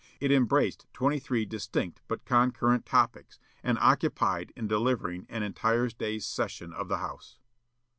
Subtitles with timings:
[0.19, 6.25] It embraced twenty three distinct but concurrent topics, and occupied in delivering an entire day's
[6.25, 7.37] session of the House."